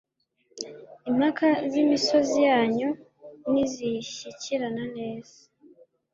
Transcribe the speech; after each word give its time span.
Impaka 1.09 1.47
z’imisozi 1.71 2.37
yanyu 2.49 2.89
Nizishyikirana 3.51 4.83
neza, 4.97 5.37